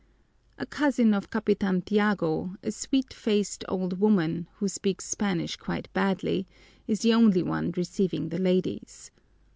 [0.57, 6.47] A cousin of Capitan Tiago, a sweet faced old woman, who speaks Spanish quite badly,
[6.87, 9.11] is the only one receiving the ladies.